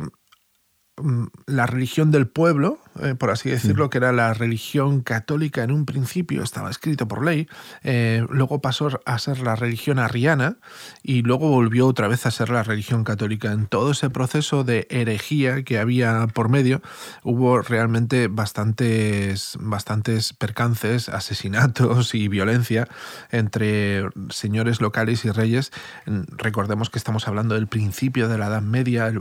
mm, 0.99 1.25
la 1.47 1.66
religión 1.66 2.11
del 2.11 2.28
pueblo, 2.28 2.78
eh, 3.00 3.14
por 3.14 3.30
así 3.30 3.49
decirlo, 3.49 3.88
que 3.88 3.99
era 3.99 4.12
la 4.12 4.34
religión 4.34 5.00
católica 5.00 5.62
en 5.62 5.72
un 5.72 5.87
principio, 5.87 6.42
estaba 6.42 6.70
escrito 6.70 7.08
por 7.08 7.25
ley, 7.25 7.49
eh, 7.82 8.26
luego 8.28 8.61
pasó 8.61 9.00
a 9.06 9.18
ser 9.18 9.40
la 9.40 9.56
religión 9.56 9.99
arriana 9.99 10.56
y 11.02 11.22
luego 11.22 11.49
volvió 11.49 11.87
otra 11.87 12.08
vez 12.08 12.26
a 12.26 12.30
ser 12.30 12.50
la 12.50 12.62
religión 12.62 13.04
católica. 13.04 13.52
En 13.52 13.66
todo 13.66 13.92
ese 13.92 14.11
proceso 14.11 14.62
de 14.62 14.87
herejía 14.90 15.62
que 15.62 15.78
había 15.78 16.26
por 16.34 16.50
medio, 16.50 16.82
hubo 17.22 17.62
realmente 17.62 18.28
bastantes, 18.28 19.56
bastantes 19.58 20.34
percances, 20.34 21.08
asesinatos 21.08 22.14
y 22.14 22.28
violencia 22.28 22.88
entre 23.30 24.04
señores 24.28 24.80
locales 24.80 25.25
y 25.25 25.30
reyes. 25.30 25.72
Recordemos 26.06 26.90
que 26.90 26.99
estamos 26.99 27.26
hablando 27.26 27.54
del 27.54 27.68
principio 27.68 28.28
de 28.28 28.37
la 28.37 28.49
Edad 28.49 28.62
Media, 28.62 29.12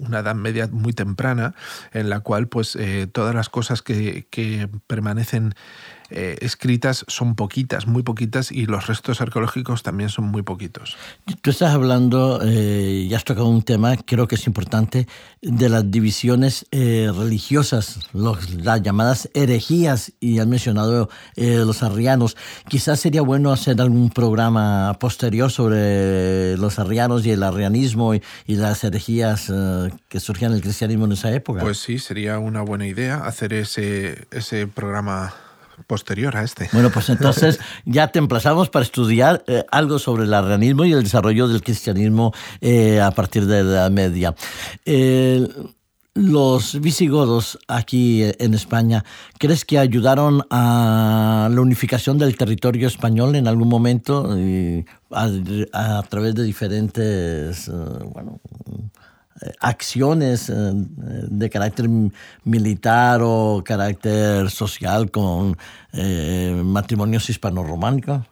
una 0.00 0.20
Edad 0.20 0.34
Media 0.34 0.68
muy 0.72 0.92
temprana, 0.92 1.54
en 1.92 2.10
la 2.10 2.20
cual 2.20 2.48
pues 2.48 2.76
eh, 2.76 3.06
todas 3.12 3.34
las 3.34 3.48
cosas 3.48 3.82
que, 3.82 4.26
que 4.30 4.68
permanecen 4.86 5.54
eh, 6.12 6.36
escritas 6.40 7.04
son 7.08 7.34
poquitas, 7.34 7.86
muy 7.86 8.02
poquitas, 8.02 8.52
y 8.52 8.66
los 8.66 8.86
restos 8.86 9.20
arqueológicos 9.20 9.82
también 9.82 10.10
son 10.10 10.26
muy 10.26 10.42
poquitos. 10.42 10.96
Tú 11.40 11.50
estás 11.50 11.72
hablando, 11.72 12.40
eh, 12.44 13.06
ya 13.08 13.16
has 13.16 13.24
tocado 13.24 13.48
un 13.48 13.62
tema, 13.62 13.96
creo 13.96 14.28
que 14.28 14.34
es 14.36 14.46
importante, 14.46 15.08
de 15.40 15.68
las 15.68 15.90
divisiones 15.90 16.66
eh, 16.70 17.10
religiosas, 17.16 18.00
las 18.12 18.82
llamadas 18.82 19.28
herejías, 19.34 20.12
y 20.20 20.38
has 20.38 20.46
mencionado 20.46 21.08
los 21.36 21.82
arrianos. 21.82 22.36
Quizás 22.68 23.00
sería 23.00 23.22
bueno 23.22 23.52
hacer 23.52 23.80
algún 23.80 24.10
programa 24.10 24.96
posterior 25.00 25.50
sobre 25.50 26.56
los 26.56 26.78
arrianos 26.78 27.26
y 27.26 27.30
el 27.30 27.42
arrianismo 27.42 28.14
y, 28.14 28.22
y 28.46 28.56
las 28.56 28.84
herejías 28.84 29.52
que 30.08 30.20
surgían 30.20 30.52
en 30.52 30.56
el 30.56 30.62
cristianismo 30.62 31.06
en 31.06 31.12
esa 31.12 31.32
época. 31.32 31.60
Pues 31.60 31.78
sí, 31.78 31.98
sería 31.98 32.38
una 32.38 32.62
buena 32.62 32.86
idea 32.86 33.24
hacer 33.24 33.52
ese, 33.52 34.26
ese 34.30 34.66
programa 34.66 35.34
posterior 35.86 36.36
a 36.36 36.42
este. 36.42 36.68
Bueno, 36.72 36.90
pues 36.90 37.08
entonces 37.10 37.60
ya 37.84 38.08
te 38.08 38.18
emplazamos 38.18 38.70
para 38.70 38.84
estudiar 38.84 39.44
eh, 39.46 39.64
algo 39.70 39.98
sobre 39.98 40.24
el 40.24 40.34
arrianismo 40.34 40.84
y 40.84 40.92
el 40.92 41.02
desarrollo 41.02 41.48
del 41.48 41.62
cristianismo 41.62 42.32
eh, 42.60 43.00
a 43.00 43.10
partir 43.10 43.46
de 43.46 43.64
la 43.64 43.70
Edad 43.70 43.90
Media. 43.90 44.34
los 46.14 46.80
visigodos 46.80 47.58
aquí 47.68 48.22
en 48.38 48.52
España, 48.52 49.02
¿crees 49.38 49.64
que 49.64 49.78
ayudaron 49.78 50.42
a 50.50 51.48
la 51.50 51.60
unificación 51.60 52.18
del 52.18 52.36
territorio 52.36 52.86
español 52.86 53.34
en 53.34 53.48
algún 53.48 53.68
momento 53.68 54.36
a, 55.12 56.02
través 56.08 56.34
de 56.34 56.42
diferentes, 56.42 57.68
eh, 57.68 57.72
bueno, 58.12 58.40
acciones 59.60 60.48
eh, 60.48 60.54
de 60.54 61.50
carácter 61.50 61.88
militar 62.44 63.20
o 63.22 63.62
carácter 63.64 64.50
social 64.50 65.10
con 65.10 65.56
eh, 65.92 66.60
matrimonios 66.64 67.28
hispano-románicos? 67.30 68.26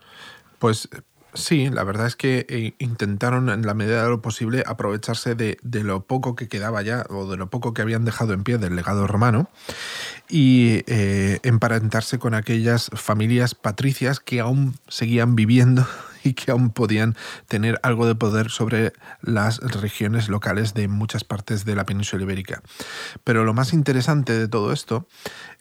Pues 0.58 0.88
sí, 1.34 1.70
la 1.70 1.84
verdad 1.84 2.06
es 2.06 2.16
que 2.16 2.46
eh, 2.48 2.74
intentaron 2.78 3.48
en 3.48 3.66
la 3.66 3.74
medida 3.74 4.02
de 4.02 4.08
lo 4.08 4.20
posible 4.20 4.62
aprovecharse 4.66 5.34
de, 5.34 5.56
lo 5.62 6.02
poco 6.02 6.36
que 6.36 6.48
quedaba 6.48 6.82
ya 6.82 7.04
o 7.08 7.26
de 7.30 7.36
lo 7.36 7.48
poco 7.50 7.72
que 7.72 7.82
habían 7.82 8.04
dejado 8.04 8.32
en 8.32 8.44
pie 8.44 8.58
del 8.58 8.76
legado 8.76 9.06
romano 9.06 9.48
y 10.28 10.84
emparentarse 10.86 12.18
con 12.18 12.34
aquellas 12.34 12.90
familias 12.94 13.54
patricias 13.54 14.20
que 14.20 14.40
aún 14.40 14.76
seguían 14.88 15.34
viviendo 15.34 15.86
y 16.24 16.34
que 16.34 16.50
aún 16.50 16.70
podían 16.70 17.16
tener 17.48 17.78
algo 17.82 18.06
de 18.06 18.14
poder 18.14 18.50
sobre 18.50 18.92
las 19.22 19.58
regiones 19.58 20.28
locales 20.28 20.74
de 20.74 20.88
muchas 20.88 21.24
partes 21.24 21.64
de 21.64 21.74
la 21.74 21.84
península 21.84 22.22
ibérica. 22.22 22.62
Pero 23.24 23.44
lo 23.44 23.54
más 23.54 23.72
interesante 23.72 24.32
de 24.32 24.48
todo 24.48 24.72
esto 24.72 25.06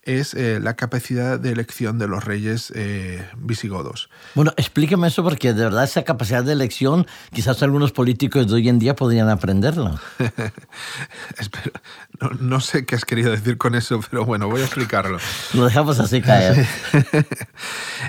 es 0.03 0.33
eh, 0.33 0.59
la 0.61 0.75
capacidad 0.75 1.39
de 1.39 1.51
elección 1.51 1.99
de 1.99 2.07
los 2.07 2.23
reyes 2.23 2.71
eh, 2.75 3.27
visigodos. 3.37 4.09
Bueno, 4.33 4.53
explíqueme 4.57 5.07
eso 5.07 5.23
porque 5.23 5.53
de 5.53 5.63
verdad 5.63 5.83
esa 5.83 6.03
capacidad 6.03 6.43
de 6.43 6.53
elección 6.53 7.05
quizás 7.33 7.61
algunos 7.63 7.91
políticos 7.91 8.47
de 8.47 8.55
hoy 8.55 8.69
en 8.69 8.79
día 8.79 8.95
podrían 8.95 9.29
aprenderla. 9.29 10.01
no, 12.21 12.29
no, 12.39 12.61
sé 12.61 12.85
qué 12.85 12.95
has 12.95 13.05
querido 13.05 13.31
decir 13.31 13.57
con 13.57 13.75
eso, 13.75 13.99
pero 14.09 14.25
bueno, 14.25 14.49
voy 14.49 14.61
a 14.61 14.65
explicarlo. 14.65 15.19
Lo 15.53 15.65
dejamos 15.65 15.99
así 15.99 16.21
caer. 16.21 16.65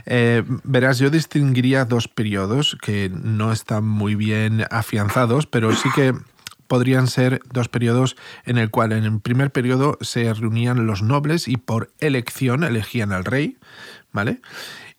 Eh, 0.07 0.45
verás, 0.64 0.99
yo 0.99 1.11
distinguiría 1.11 1.85
dos 1.85 2.09
periodos 2.09 2.40
que 2.81 3.11
no 3.11 3.53
están 3.53 3.85
muy 3.87 4.15
bien 4.15 4.65
afianzados, 4.71 5.47
pero 5.47 5.75
sí 5.75 5.89
que 5.95 6.15
podrían 6.67 7.09
ser 7.09 7.41
dos 7.53 7.69
periodos 7.69 8.17
en 8.45 8.57
el 8.57 8.71
cual 8.71 8.93
en 8.93 9.05
el 9.05 9.21
primer 9.21 9.51
periodo 9.51 9.99
se 10.01 10.33
reunían 10.33 10.87
los 10.87 11.03
nobles 11.03 11.49
y 11.49 11.57
por 11.57 11.91
elección 11.99 12.63
elegían 12.63 13.13
al 13.13 13.25
rey, 13.25 13.59
¿vale? 14.13 14.41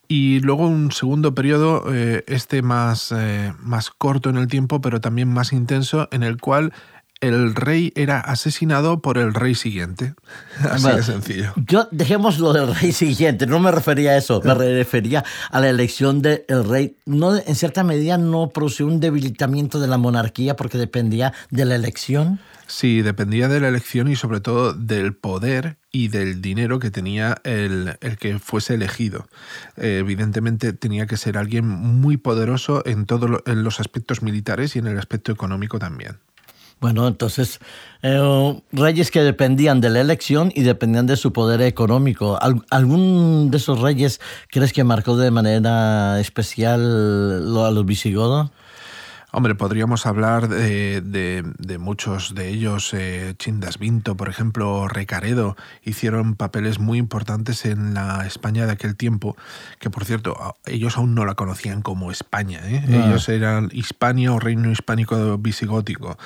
Y 0.09 0.41
luego 0.41 0.67
un 0.67 0.91
segundo 0.91 1.33
periodo, 1.33 1.85
eh, 1.93 2.25
este 2.27 2.61
más, 2.61 3.13
eh, 3.15 3.53
más 3.59 3.89
corto 3.89 4.29
en 4.29 4.35
el 4.35 4.47
tiempo, 4.47 4.81
pero 4.81 4.99
también 4.99 5.31
más 5.31 5.53
intenso, 5.53 6.09
en 6.11 6.23
el 6.23 6.35
cual 6.35 6.73
el 7.21 7.55
rey 7.55 7.93
era 7.95 8.19
asesinado 8.19 9.01
por 9.01 9.17
el 9.17 9.33
rey 9.33 9.55
siguiente. 9.55 10.15
Así 10.69 10.87
de 10.89 11.03
sencillo. 11.03 11.53
Yo 11.55 11.87
dejemos 11.91 12.39
lo 12.39 12.51
del 12.51 12.75
rey 12.75 12.91
siguiente, 12.91 13.47
no 13.47 13.59
me 13.59 13.71
refería 13.71 14.11
a 14.11 14.17
eso, 14.17 14.41
me 14.43 14.53
refería 14.53 15.23
a 15.49 15.59
la 15.59 15.69
elección 15.69 16.21
del 16.21 16.43
rey. 16.67 16.97
No, 17.05 17.35
en 17.35 17.55
cierta 17.55 17.83
medida 17.83 18.17
no 18.17 18.49
produció 18.49 18.87
un 18.87 18.99
debilitamiento 18.99 19.79
de 19.79 19.87
la 19.87 19.97
monarquía 19.97 20.55
porque 20.55 20.77
dependía 20.77 21.33
de 21.49 21.65
la 21.65 21.75
elección. 21.75 22.39
Sí, 22.71 23.01
dependía 23.01 23.49
de 23.49 23.59
la 23.59 23.67
elección 23.67 24.07
y 24.07 24.15
sobre 24.15 24.39
todo 24.39 24.73
del 24.73 25.13
poder 25.13 25.75
y 25.91 26.07
del 26.07 26.41
dinero 26.41 26.79
que 26.79 26.89
tenía 26.89 27.35
el, 27.43 27.97
que 28.17 28.39
fuese 28.39 28.75
elegido. 28.75 29.27
Eh, 29.75 29.97
evidentemente 29.99 30.71
tenía 30.71 31.05
que 31.05 31.17
ser 31.17 31.37
alguien 31.37 31.67
muy 31.67 32.15
poderoso 32.15 32.81
en 32.85 33.05
todos 33.05 33.41
en 33.45 33.63
los 33.65 33.81
aspectos 33.81 34.21
militares 34.21 34.77
y 34.77 34.79
en 34.79 34.87
el 34.87 34.97
aspecto 34.97 35.33
económico 35.33 35.79
también. 35.79 36.19
Bueno, 36.81 37.07
entonces, 37.07 37.59
eh, 38.01 38.59
reyes 38.71 39.11
que 39.11 39.21
dependían 39.21 39.81
de 39.81 39.91
la 39.91 40.01
elección 40.01 40.51
y 40.55 40.63
dependían 40.63 41.05
de 41.05 41.15
su 41.15 41.31
poder 41.31 41.61
económico. 41.61 42.39
¿Algún 42.71 43.51
de 43.51 43.57
esos 43.57 43.79
reyes 43.81 44.19
crees 44.49 44.73
que 44.73 44.83
marcó 44.83 45.15
de 45.15 45.29
manera 45.29 46.19
especial 46.19 46.81
a 46.81 47.69
los 47.69 47.85
visigodos? 47.85 48.49
Hombre, 49.33 49.55
podríamos 49.55 50.05
hablar 50.05 50.49
de, 50.49 51.77
muchos 51.79 52.35
de 52.35 52.49
ellos. 52.49 52.93
Eh, 52.93 53.33
Chindas 53.37 53.79
Vinto, 53.79 54.17
por 54.17 54.27
ejemplo, 54.27 54.89
Recaredo, 54.89 55.55
hicieron 55.83 56.35
papeles 56.35 56.79
muy 56.79 56.97
importantes 56.97 57.65
en 57.65 57.93
la 57.93 58.27
España 58.27 58.65
de 58.65 58.73
aquel 58.73 58.97
tiempo, 58.97 59.37
que 59.79 59.89
por 59.89 60.03
cierto, 60.03 60.57
ellos 60.65 60.97
aún 60.97 61.15
no 61.15 61.25
la 61.25 61.35
conocían 61.35 61.81
como 61.81 62.11
España. 62.11 62.59
¿eh? 62.65 62.83
Ah. 62.85 63.07
Ellos 63.07 63.29
eran 63.29 63.69
Hispania 63.71 64.33
o 64.33 64.39
Reino 64.39 64.69
Hispánico 64.69 65.37
Visigótico. 65.37 66.17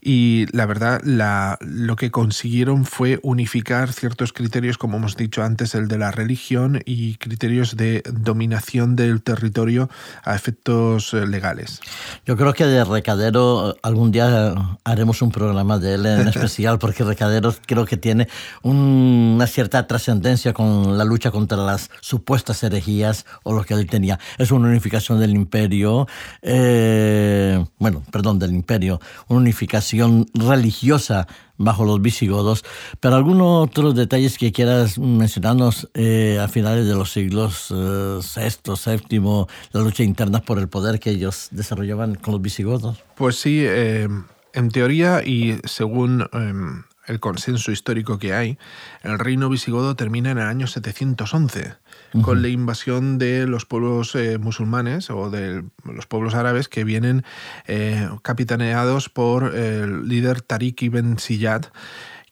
Y 0.00 0.46
la 0.52 0.66
verdad, 0.66 1.00
la, 1.02 1.58
lo 1.60 1.96
que 1.96 2.12
consiguieron 2.12 2.84
fue 2.84 3.18
unificar 3.24 3.92
ciertos 3.92 4.32
criterios, 4.32 4.78
como 4.78 4.98
hemos 4.98 5.16
dicho 5.16 5.42
antes, 5.42 5.74
el 5.74 5.88
de 5.88 5.98
la 5.98 6.12
religión 6.12 6.80
y 6.84 7.16
criterios 7.16 7.76
de 7.76 8.04
dominación 8.12 8.94
del 8.94 9.20
territorio 9.20 9.90
a 10.22 10.36
efectos 10.36 11.12
eh, 11.12 11.26
legales. 11.26 11.80
Yo 12.24 12.35
creo 12.36 12.54
que 12.54 12.66
de 12.66 12.84
Recadero 12.84 13.76
algún 13.82 14.10
día 14.12 14.54
haremos 14.84 15.22
un 15.22 15.30
programa 15.30 15.78
de 15.78 15.94
él 15.94 16.06
en 16.06 16.28
especial, 16.28 16.78
porque 16.78 17.04
Recadero 17.04 17.54
creo 17.66 17.84
que 17.84 17.96
tiene 17.96 18.28
una 18.62 19.46
cierta 19.46 19.86
trascendencia 19.86 20.52
con 20.52 20.98
la 20.98 21.04
lucha 21.04 21.30
contra 21.30 21.58
las 21.58 21.90
supuestas 22.00 22.62
herejías 22.62 23.26
o 23.42 23.52
lo 23.52 23.64
que 23.64 23.74
él 23.74 23.88
tenía. 23.88 24.18
Es 24.38 24.50
una 24.50 24.68
unificación 24.68 25.20
del 25.20 25.34
imperio, 25.34 26.06
eh, 26.42 27.64
bueno, 27.78 28.02
perdón, 28.10 28.38
del 28.38 28.52
imperio, 28.52 29.00
una 29.28 29.40
unificación 29.40 30.26
religiosa 30.34 31.26
bajo 31.58 31.84
los 31.84 32.00
visigodos, 32.00 32.64
pero 33.00 33.16
algunos 33.16 33.68
otros 33.68 33.94
detalles 33.94 34.38
que 34.38 34.52
quieras 34.52 34.98
mencionarnos 34.98 35.88
eh, 35.94 36.38
a 36.40 36.48
finales 36.48 36.86
de 36.86 36.94
los 36.94 37.12
siglos 37.12 37.68
eh, 37.70 38.18
VI, 38.36 39.00
VII, 39.10 39.46
la 39.72 39.80
lucha 39.80 40.02
interna 40.02 40.40
por 40.40 40.58
el 40.58 40.68
poder 40.68 41.00
que 41.00 41.10
ellos 41.10 41.48
desarrollaban 41.50 42.14
con 42.14 42.32
los 42.32 42.42
visigodos. 42.42 43.02
Pues 43.14 43.36
sí, 43.36 43.62
eh, 43.64 44.08
en 44.52 44.70
teoría 44.70 45.22
y 45.24 45.60
según 45.64 46.26
em, 46.32 46.84
el 47.06 47.20
consenso 47.20 47.72
histórico 47.72 48.18
que 48.18 48.34
hay, 48.34 48.58
el 49.02 49.18
reino 49.18 49.48
visigodo 49.48 49.96
termina 49.96 50.30
en 50.30 50.38
el 50.38 50.46
año 50.46 50.66
711 50.66 51.74
con 52.22 52.42
la 52.42 52.48
invasión 52.48 53.18
de 53.18 53.46
los 53.46 53.66
pueblos 53.66 54.14
eh, 54.14 54.38
musulmanes 54.38 55.10
o 55.10 55.30
de 55.30 55.64
los 55.84 56.06
pueblos 56.06 56.34
árabes 56.34 56.68
que 56.68 56.84
vienen 56.84 57.24
eh, 57.66 58.08
capitaneados 58.22 59.08
por 59.08 59.54
el 59.54 60.08
líder 60.08 60.40
Tariq 60.40 60.82
ibn 60.82 61.18
Ziyad 61.18 61.66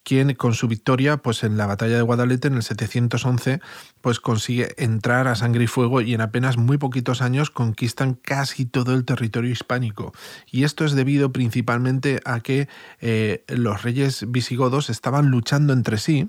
quien 0.05 0.35
con 0.35 0.55
su 0.55 0.69
victoria 0.69 1.17
pues 1.17 1.43
en 1.43 1.57
la 1.57 1.67
batalla 1.67 1.97
de 1.97 2.03
Guadalete 2.03 2.49
en 2.49 2.55
el 2.55 2.63
711 2.63 3.61
pues 4.01 4.21
consigue 4.21 4.75
entrar 4.77 5.27
a 5.27 5.35
sangre 5.35 5.65
y 5.65 5.67
fuego 5.67 6.01
y 6.01 6.15
en 6.15 6.21
apenas 6.21 6.57
muy 6.57 6.79
poquitos 6.79 7.23
años 7.23 7.51
conquistan 7.51 8.15
casi 8.15 8.67
todo 8.67 8.95
el 8.95 9.05
territorio 9.05 9.51
hispánico. 9.51 10.13
Y 10.51 10.65
esto 10.65 10.85
es 10.85 10.93
debido 10.93 11.33
principalmente 11.33 12.21
a 12.25 12.41
que 12.41 12.69
eh, 13.01 13.45
los 13.49 13.83
reyes 13.83 14.31
visigodos 14.31 14.91
estaban 14.91 15.31
luchando 15.31 15.73
entre 15.73 15.99
sí 15.99 16.29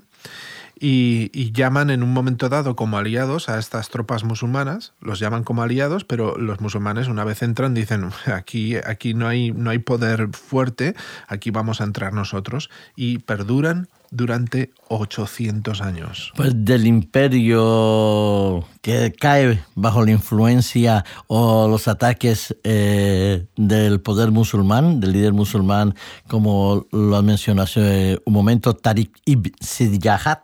y, 0.78 1.52
llaman 1.52 1.90
en 1.90 2.02
un 2.02 2.12
momento 2.12 2.48
dado 2.48 2.76
como 2.76 2.98
aliados 2.98 3.48
a 3.48 3.58
estas 3.58 3.88
tropas 3.88 4.24
musulmanas, 4.24 4.92
los 5.00 5.18
llaman 5.18 5.42
como 5.42 5.62
aliados, 5.62 6.04
pero 6.04 6.36
los 6.36 6.60
musulmanes 6.60 7.08
una 7.08 7.24
vez 7.24 7.42
entran 7.42 7.72
dicen, 7.72 8.10
aquí, 8.26 8.76
aquí 8.76 9.14
no, 9.14 9.26
hay, 9.26 9.52
no 9.52 9.70
hay 9.70 9.78
poder 9.78 10.28
fuerte, 10.32 10.94
aquí 11.28 11.50
vamos 11.50 11.80
a 11.80 11.84
entrar 11.84 12.12
nosotros, 12.12 12.68
y 12.94 13.18
perduran 13.18 13.88
durante 14.10 14.70
800 14.88 15.80
años. 15.80 16.32
Pues 16.36 16.52
del 16.54 16.86
imperio 16.86 18.64
que 18.82 19.12
cae 19.18 19.62
bajo 19.74 20.04
la 20.04 20.12
influencia 20.12 21.04
o 21.26 21.68
los 21.68 21.88
ataques 21.88 22.54
eh, 22.64 23.46
del 23.56 24.00
poder 24.00 24.30
musulmán, 24.30 25.00
del 25.00 25.12
líder 25.12 25.32
musulmán, 25.32 25.94
como 26.28 26.86
lo 26.92 27.22
mencionó 27.22 27.62
hace 27.62 28.20
un 28.24 28.32
momento, 28.32 28.74
Tariq 28.74 29.10
ibn 29.24 29.52
Ziyad, 29.62 30.38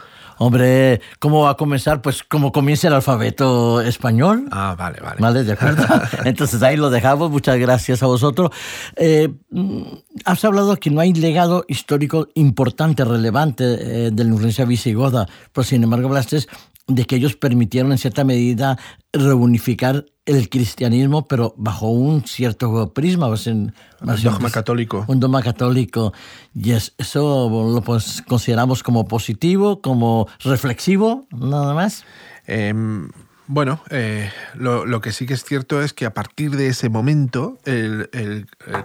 Hombre, 0.44 1.00
¿cómo 1.20 1.42
va 1.42 1.50
a 1.50 1.56
comenzar? 1.56 2.02
Pues 2.02 2.24
como 2.24 2.50
comienza 2.50 2.88
el 2.88 2.94
alfabeto 2.94 3.80
español. 3.80 4.48
Ah, 4.50 4.74
vale, 4.76 4.98
vale. 5.00 5.16
Vale, 5.20 5.44
de 5.44 5.52
acuerdo. 5.52 5.84
Entonces 6.24 6.60
ahí 6.64 6.76
lo 6.76 6.90
dejamos. 6.90 7.30
Muchas 7.30 7.56
gracias 7.58 8.02
a 8.02 8.06
vosotros. 8.06 8.50
Eh, 8.96 9.28
mm, 9.50 9.82
has 10.24 10.44
hablado 10.44 10.74
que 10.78 10.90
no 10.90 11.00
hay 11.00 11.12
legado 11.12 11.64
histórico 11.68 12.26
importante, 12.34 13.04
relevante 13.04 13.64
eh, 13.64 14.10
de 14.10 14.24
la 14.24 14.30
influencia 14.30 14.64
visigoda, 14.64 15.28
pero 15.52 15.62
sin 15.62 15.84
embargo 15.84 16.08
hablaste 16.08 16.38
de 16.86 17.04
que 17.04 17.16
ellos 17.16 17.36
permitieron 17.36 17.92
en 17.92 17.98
cierta 17.98 18.24
medida 18.24 18.78
reunificar 19.12 20.06
el 20.24 20.48
cristianismo, 20.48 21.26
pero 21.26 21.54
bajo 21.56 21.88
un 21.88 22.24
cierto 22.24 22.92
prisma. 22.92 23.28
un 23.28 23.72
dogma 24.00 24.50
católico. 24.50 25.04
Un 25.08 25.20
dogma 25.20 25.42
católico. 25.42 26.12
Y 26.54 26.72
eso 26.72 27.72
lo 27.74 27.80
pues, 27.82 28.22
consideramos 28.26 28.82
como 28.82 29.06
positivo, 29.06 29.80
como 29.80 30.28
reflexivo, 30.40 31.26
nada 31.30 31.74
más. 31.74 32.04
Em, 32.46 33.08
bueno, 33.52 33.82
eh, 33.90 34.30
lo, 34.54 35.02
que 35.02 35.12
sí 35.12 35.26
que 35.26 35.34
es 35.34 35.44
cierto 35.44 35.82
es 35.82 35.92
que 35.92 36.06
a 36.06 36.14
partir 36.14 36.52
de 36.52 36.68
ese 36.68 36.88
momento 36.88 37.58
el, 37.66 38.08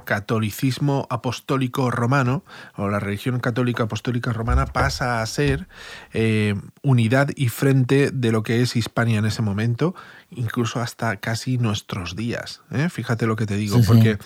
catolicismo 0.03 1.07
apostólico 1.09 1.89
romano 1.89 2.43
o 2.75 2.89
la 2.89 2.99
religión 2.99 3.39
católica 3.39 3.83
apostólica 3.83 4.33
romana 4.33 4.65
pasa 4.65 5.21
a 5.21 5.25
ser 5.25 5.69
eh, 6.11 6.53
unidad 6.81 7.29
y 7.37 7.47
frente 7.47 8.11
de 8.11 8.31
lo 8.33 8.43
que 8.43 8.61
es 8.61 8.75
Hispania 8.75 9.19
en 9.19 9.25
ese 9.25 9.41
momento 9.41 9.95
incluso 10.31 10.81
hasta 10.81 11.17
casi 11.17 11.57
nuestros 11.57 12.15
días. 12.15 12.61
¿eh? 12.71 12.89
Fíjate 12.89 13.25
lo 13.25 13.35
que 13.35 13.45
te 13.45 13.55
digo, 13.55 13.79
porque 13.85 14.17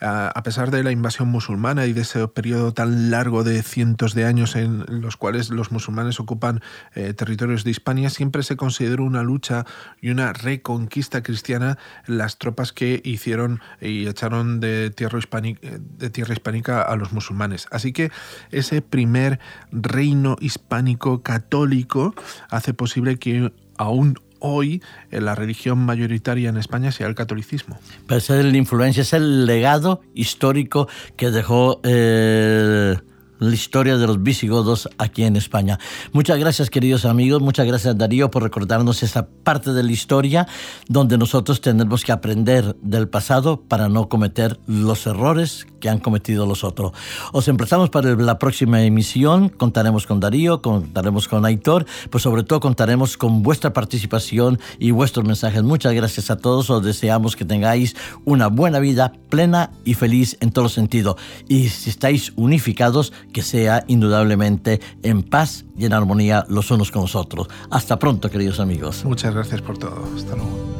a 0.00 0.42
pesar 0.44 0.70
de 0.70 0.84
la 0.84 0.92
invasión 0.92 1.28
musulmana 1.28 1.86
y 1.86 1.92
de 1.92 2.02
ese 2.02 2.26
periodo 2.28 2.72
tan 2.72 3.10
largo 3.10 3.42
de 3.42 3.62
cientos 3.62 4.14
de 4.14 4.24
años 4.24 4.54
en 4.54 4.84
los 4.88 5.16
cuales 5.16 5.50
los 5.50 5.72
musulmanes 5.72 6.20
ocupan 6.20 6.60
eh, 6.94 7.12
territorios 7.12 7.64
de 7.64 7.72
Hispania, 7.72 8.10
siempre 8.10 8.42
se 8.42 8.56
consideró 8.56 9.04
una 9.04 9.22
lucha 9.22 9.66
y 10.00 10.10
una 10.10 10.32
reconquista 10.32 11.22
cristiana 11.22 11.78
las 12.06 12.38
tropas 12.38 12.72
que 12.72 13.00
hicieron 13.04 13.60
y 13.80 14.06
echaron 14.06 14.60
de 14.60 14.90
tierra, 14.90 15.18
hispánica, 15.18 15.60
de 15.72 16.10
tierra 16.10 16.34
hispánica 16.34 16.82
a 16.82 16.94
los 16.96 17.12
musulmanes. 17.12 17.66
Así 17.70 17.92
que 17.92 18.12
ese 18.50 18.80
primer 18.80 19.40
reino 19.72 20.36
hispánico 20.40 21.22
católico 21.22 22.14
hace 22.48 22.74
posible 22.74 23.18
que 23.18 23.52
aún 23.76 24.18
hoy 24.40 24.82
la 25.10 25.34
religión 25.34 25.78
mayoritaria 25.78 26.48
en 26.48 26.56
España 26.56 26.92
sea 26.92 27.06
el 27.06 27.14
catolicismo. 27.14 27.78
Pero 28.06 28.18
es 28.18 28.28
la 28.30 28.56
influencia, 28.56 29.02
es 29.02 29.12
el 29.12 29.46
legado 29.46 30.00
histórico 30.14 30.88
que 31.16 31.30
dejó 31.30 31.80
eh, 31.84 32.96
la 33.38 33.54
historia 33.54 33.96
de 33.96 34.06
los 34.06 34.22
visigodos 34.22 34.88
aquí 34.98 35.24
en 35.24 35.36
España. 35.36 35.78
Muchas 36.12 36.38
gracias 36.38 36.70
queridos 36.70 37.04
amigos, 37.04 37.42
muchas 37.42 37.66
gracias 37.66 37.96
Darío 37.96 38.30
por 38.30 38.42
recordarnos 38.42 39.02
esa 39.02 39.26
parte 39.26 39.72
de 39.72 39.82
la 39.82 39.92
historia 39.92 40.46
donde 40.88 41.18
nosotros 41.18 41.60
tenemos 41.60 42.04
que 42.04 42.12
aprender 42.12 42.76
del 42.82 43.08
pasado 43.08 43.60
para 43.60 43.88
no 43.88 44.08
cometer 44.08 44.58
los 44.66 45.06
errores 45.06 45.66
que 45.80 45.88
han 45.88 45.98
cometido 45.98 46.46
los 46.46 46.64
otros. 46.64 46.92
Os 47.32 47.48
empezamos 47.48 47.90
para 47.90 48.14
la 48.16 48.38
próxima 48.38 48.82
emisión, 48.82 49.48
contaremos 49.48 50.06
con 50.06 50.20
Darío, 50.20 50.60
contaremos 50.60 51.28
con 51.28 51.44
Aitor, 51.44 51.86
pues 52.10 52.22
sobre 52.22 52.42
todo 52.42 52.60
contaremos 52.60 53.16
con 53.16 53.42
vuestra 53.42 53.72
participación 53.72 54.58
y 54.78 54.90
vuestros 54.90 55.24
mensajes. 55.26 55.62
Muchas 55.62 55.92
gracias 55.94 56.30
a 56.30 56.36
todos, 56.36 56.70
os 56.70 56.84
deseamos 56.84 57.36
que 57.36 57.44
tengáis 57.44 57.96
una 58.24 58.48
buena 58.48 58.78
vida 58.78 59.12
plena 59.30 59.70
y 59.84 59.94
feliz 59.94 60.36
en 60.40 60.50
todo 60.50 60.68
sentido. 60.68 61.16
Y 61.48 61.68
si 61.68 61.90
estáis 61.90 62.32
unificados, 62.36 63.12
que 63.32 63.42
sea 63.42 63.84
indudablemente 63.86 64.80
en 65.02 65.22
paz 65.22 65.64
y 65.76 65.84
en 65.86 65.92
armonía 65.92 66.44
los 66.48 66.70
unos 66.70 66.90
con 66.90 67.02
los 67.02 67.14
otros. 67.14 67.48
Hasta 67.70 67.98
pronto, 67.98 68.30
queridos 68.30 68.60
amigos. 68.60 69.04
Muchas 69.04 69.34
gracias 69.34 69.62
por 69.62 69.78
todo. 69.78 70.08
Hasta 70.16 70.34
luego. 70.34 70.77